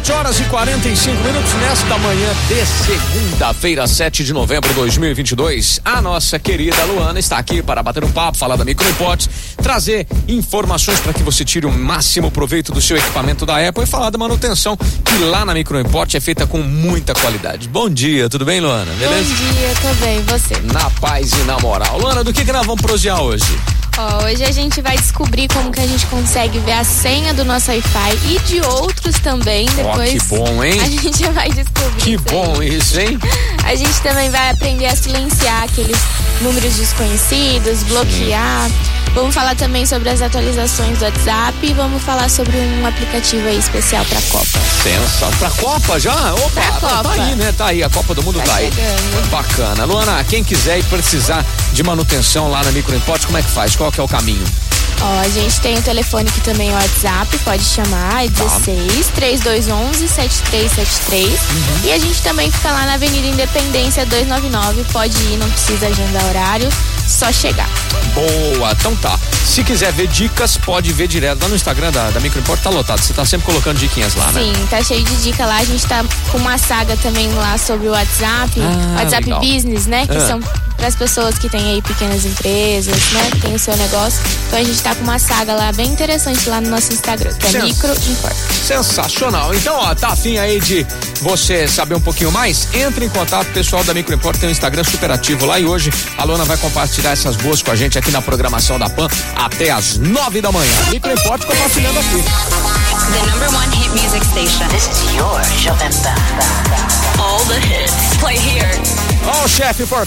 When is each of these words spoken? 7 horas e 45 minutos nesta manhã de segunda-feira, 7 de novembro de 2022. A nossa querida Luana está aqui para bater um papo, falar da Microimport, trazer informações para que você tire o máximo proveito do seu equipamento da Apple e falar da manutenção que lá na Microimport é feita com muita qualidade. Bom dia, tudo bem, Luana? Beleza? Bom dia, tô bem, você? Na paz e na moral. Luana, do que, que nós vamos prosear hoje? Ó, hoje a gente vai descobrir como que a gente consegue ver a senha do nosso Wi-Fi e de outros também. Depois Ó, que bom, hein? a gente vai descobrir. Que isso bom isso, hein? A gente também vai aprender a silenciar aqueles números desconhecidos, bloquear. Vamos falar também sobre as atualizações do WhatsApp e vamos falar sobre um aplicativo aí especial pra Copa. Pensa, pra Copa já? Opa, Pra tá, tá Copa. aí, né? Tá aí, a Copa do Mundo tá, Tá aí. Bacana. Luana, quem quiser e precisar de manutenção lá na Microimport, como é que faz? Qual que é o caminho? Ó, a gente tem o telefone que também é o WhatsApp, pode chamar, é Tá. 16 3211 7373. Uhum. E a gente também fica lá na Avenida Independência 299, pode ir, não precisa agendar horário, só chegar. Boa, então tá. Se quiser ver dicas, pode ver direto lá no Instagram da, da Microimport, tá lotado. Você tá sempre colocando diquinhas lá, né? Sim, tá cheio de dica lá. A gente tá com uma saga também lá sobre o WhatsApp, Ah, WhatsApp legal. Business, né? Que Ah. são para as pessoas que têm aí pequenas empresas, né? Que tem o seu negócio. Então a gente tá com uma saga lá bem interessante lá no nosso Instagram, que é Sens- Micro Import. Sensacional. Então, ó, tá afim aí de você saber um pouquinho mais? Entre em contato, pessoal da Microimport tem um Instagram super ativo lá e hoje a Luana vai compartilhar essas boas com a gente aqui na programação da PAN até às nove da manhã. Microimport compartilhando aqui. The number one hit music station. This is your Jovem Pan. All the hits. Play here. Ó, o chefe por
7 0.00 0.12
horas 0.12 0.40
e 0.40 0.44
45 0.44 1.22
minutos 1.22 1.52
nesta 1.54 1.98
manhã 1.98 2.28
de 2.48 2.66
segunda-feira, 2.66 3.86
7 3.86 4.24
de 4.24 4.32
novembro 4.32 4.70
de 4.70 4.74
2022. 4.74 5.80
A 5.84 6.00
nossa 6.00 6.38
querida 6.38 6.82
Luana 6.84 7.18
está 7.18 7.36
aqui 7.36 7.62
para 7.62 7.82
bater 7.82 8.02
um 8.02 8.10
papo, 8.10 8.38
falar 8.38 8.56
da 8.56 8.64
Microimport, 8.64 9.26
trazer 9.62 10.06
informações 10.26 10.98
para 11.00 11.12
que 11.12 11.22
você 11.22 11.44
tire 11.44 11.66
o 11.66 11.72
máximo 11.72 12.30
proveito 12.30 12.72
do 12.72 12.80
seu 12.80 12.96
equipamento 12.96 13.44
da 13.44 13.68
Apple 13.68 13.84
e 13.84 13.86
falar 13.86 14.08
da 14.08 14.16
manutenção 14.16 14.74
que 14.76 15.18
lá 15.24 15.44
na 15.44 15.52
Microimport 15.52 16.14
é 16.14 16.20
feita 16.20 16.46
com 16.46 16.58
muita 16.62 17.12
qualidade. 17.12 17.68
Bom 17.68 17.90
dia, 17.90 18.30
tudo 18.30 18.46
bem, 18.46 18.58
Luana? 18.58 18.90
Beleza? 18.92 19.34
Bom 19.34 19.52
dia, 19.52 19.74
tô 19.82 19.94
bem, 20.02 20.22
você? 20.22 20.54
Na 20.72 20.88
paz 20.98 21.30
e 21.32 21.44
na 21.44 21.58
moral. 21.58 21.98
Luana, 21.98 22.24
do 22.24 22.32
que, 22.32 22.42
que 22.42 22.52
nós 22.52 22.64
vamos 22.64 22.80
prosear 22.80 23.20
hoje? 23.20 23.44
Ó, 24.00 24.24
hoje 24.24 24.42
a 24.44 24.50
gente 24.50 24.80
vai 24.80 24.96
descobrir 24.96 25.46
como 25.48 25.70
que 25.70 25.78
a 25.80 25.86
gente 25.86 26.06
consegue 26.06 26.58
ver 26.60 26.72
a 26.72 26.84
senha 26.84 27.34
do 27.34 27.44
nosso 27.44 27.70
Wi-Fi 27.70 28.18
e 28.30 28.38
de 28.40 28.60
outros 28.62 29.18
também. 29.18 29.66
Depois 29.76 30.14
Ó, 30.14 30.36
que 30.36 30.38
bom, 30.38 30.64
hein? 30.64 30.80
a 30.80 30.88
gente 30.88 31.28
vai 31.28 31.50
descobrir. 31.50 32.02
Que 32.02 32.14
isso 32.14 32.24
bom 32.30 32.62
isso, 32.62 32.98
hein? 32.98 33.18
A 33.64 33.74
gente 33.74 34.00
também 34.00 34.30
vai 34.30 34.50
aprender 34.50 34.86
a 34.86 34.96
silenciar 34.96 35.64
aqueles 35.64 35.98
números 36.40 36.76
desconhecidos, 36.76 37.82
bloquear. 37.82 38.70
Vamos 39.14 39.34
falar 39.34 39.56
também 39.56 39.84
sobre 39.84 40.08
as 40.08 40.22
atualizações 40.22 40.98
do 40.98 41.04
WhatsApp 41.04 41.54
e 41.66 41.72
vamos 41.74 42.00
falar 42.02 42.30
sobre 42.30 42.56
um 42.56 42.86
aplicativo 42.86 43.46
aí 43.48 43.58
especial 43.58 44.04
pra 44.04 44.20
Copa. 44.22 44.58
Pensa, 44.84 45.26
pra 45.38 45.50
Copa 45.50 45.98
já? 45.98 46.32
Opa, 46.34 46.48
Pra 46.50 46.62
tá, 46.62 46.80
tá 46.80 46.96
Copa. 47.02 47.12
aí, 47.22 47.34
né? 47.34 47.52
Tá 47.56 47.66
aí, 47.66 47.82
a 47.82 47.90
Copa 47.90 48.14
do 48.14 48.22
Mundo 48.22 48.38
tá, 48.38 48.44
Tá 48.46 48.54
aí. 48.56 48.70
Bacana. 49.30 49.84
Luana, 49.84 50.22
quem 50.24 50.44
quiser 50.44 50.78
e 50.78 50.82
precisar 50.84 51.44
de 51.72 51.82
manutenção 51.82 52.48
lá 52.48 52.62
na 52.62 52.70
Microimport, 52.70 53.24
como 53.26 53.36
é 53.36 53.42
que 53.42 53.50
faz? 53.50 53.74
Qual 53.74 53.90
que 53.90 53.98
é 53.98 54.02
o 54.02 54.08
caminho? 54.08 54.44
Ó, 55.02 55.20
a 55.20 55.28
gente 55.28 55.60
tem 55.60 55.76
o 55.78 55.82
telefone 55.82 56.30
que 56.30 56.40
também 56.42 56.68
é 56.68 56.72
o 56.72 56.74
WhatsApp, 56.74 57.36
pode 57.38 57.64
chamar, 57.64 58.24
é 58.24 58.28
Tá. 58.30 58.44
16 58.44 59.08
3211 59.14 60.06
7373. 60.08 61.26
Uhum. 61.26 61.36
E 61.84 61.92
a 61.92 61.98
gente 61.98 62.22
também 62.22 62.50
fica 62.50 62.70
lá 62.70 62.84
na 62.86 62.94
Avenida 62.94 63.26
Independência 63.26 64.04
299, 64.06 64.84
pode 64.92 65.16
ir, 65.18 65.36
não 65.38 65.50
precisa 65.50 65.86
agendar 65.88 66.24
horário, 66.26 66.68
só 67.10 67.32
chegar. 67.32 67.68
Boa, 68.14 68.72
então 68.72 68.94
tá. 68.96 69.18
Se 69.44 69.62
quiser 69.64 69.92
ver 69.92 70.06
dicas, 70.08 70.56
pode 70.56 70.92
ver 70.92 71.08
direto 71.08 71.42
lá 71.42 71.48
no 71.48 71.56
Instagram 71.56 71.90
da, 71.90 72.10
da 72.10 72.20
Microimport, 72.20 72.60
tá 72.62 72.70
lotado. 72.70 73.00
Você 73.00 73.12
tá 73.12 73.24
sempre 73.24 73.46
colocando 73.46 73.78
diquinhas 73.78 74.14
lá, 74.14 74.30
né? 74.32 74.42
Sim, 74.42 74.66
tá 74.68 74.82
cheio 74.82 75.02
de 75.04 75.16
dica 75.22 75.44
lá. 75.44 75.56
A 75.58 75.64
gente 75.64 75.84
tá 75.86 76.04
com 76.30 76.38
uma 76.38 76.56
saga 76.58 76.96
também 76.98 77.32
lá 77.34 77.58
sobre 77.58 77.88
o 77.88 77.90
WhatsApp, 77.92 78.60
Ah, 78.60 78.96
WhatsApp 79.02 79.24
legal. 79.24 79.40
Business, 79.40 79.86
né? 79.86 80.06
Que 80.06 80.16
Ah. 80.16 80.26
são 80.26 80.40
para 80.76 80.86
as 80.88 80.94
pessoas 80.94 81.36
que 81.38 81.48
têm 81.48 81.60
aí 81.72 81.82
pequenas 81.82 82.24
empresas, 82.24 82.96
né? 83.12 83.28
Que 83.32 83.40
tem 83.40 83.54
o 83.54 83.58
seu 83.58 83.76
negócio. 83.76 84.18
Então 84.46 84.58
a 84.58 84.62
gente 84.64 84.80
tá 84.80 84.94
com 84.94 85.02
uma 85.02 85.18
saga 85.18 85.52
lá 85.54 85.72
bem 85.72 85.88
interessante 85.88 86.48
lá 86.48 86.60
no 86.60 86.70
nosso 86.70 86.92
Instagram, 86.92 87.34
que 87.34 87.46
é 87.46 87.50
Sens- 87.50 87.64
Micro 87.64 87.92
Import. 87.92 88.36
Sensacional. 88.66 89.52
Então, 89.54 89.74
ó, 89.76 89.94
tá 89.94 90.08
afim 90.08 90.38
aí 90.38 90.58
de 90.60 90.86
você 91.20 91.68
saber 91.68 91.94
um 91.96 92.00
pouquinho 92.00 92.30
mais? 92.32 92.68
Entre 92.72 93.04
em 93.04 93.08
contato, 93.08 93.46
pessoal 93.48 93.84
da 93.84 93.92
Microimport 93.92 94.38
tem 94.38 94.48
um 94.48 94.52
Instagram 94.52 94.84
super 94.84 95.10
ativo 95.10 95.44
lá 95.44 95.58
e 95.60 95.66
hoje 95.66 95.92
a 96.16 96.24
Luana 96.24 96.44
vai 96.44 96.56
compartilhar 96.56 96.99
essas 97.08 97.36
boas 97.36 97.62
com 97.62 97.70
a 97.70 97.76
gente 97.76 97.98
aqui 97.98 98.10
na 98.10 98.20
programação 98.20 98.78
da 98.78 98.88
PAN 98.88 99.08
até 99.34 99.70
às 99.70 99.96
nove 99.96 100.40
da 100.40 100.52
manhã. 100.52 100.72
Microimport 100.90 101.44
compartilhando 101.44 101.98
aqui. 101.98 102.22
The 103.12 103.30
number 103.30 103.48
one 103.48 103.68
hit 103.74 103.90
music 103.90 104.24
station. 104.24 104.68
This 104.68 104.86
is 104.86 105.16
your 105.16 105.40
Jovem 105.58 105.90
Pan. 106.02 106.14
All 107.18 107.44
the 107.46 107.58
hits. 107.58 108.16
Play 108.20 108.36
here. 108.36 108.70
Ó, 109.26 109.44
o 109.44 109.48
chefe 109.48 109.84
por 109.86 109.98